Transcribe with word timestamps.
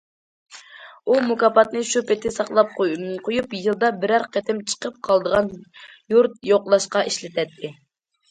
ئۇ 1.09 1.17
مۇكاپاتنى 1.31 1.81
شۇ 1.89 2.01
پېتى 2.11 2.31
ساقلاپ 2.37 2.71
قويۇپ 2.79 3.53
يىلدا 3.59 3.91
بىرەر 4.05 4.25
قېتىم 4.37 4.63
چىقىپ 4.71 4.97
قالىدىغان 5.09 5.51
يۇرت 6.15 6.41
يوقلاشقا 6.53 7.05
ئىشلىتەتتى. 7.11 7.71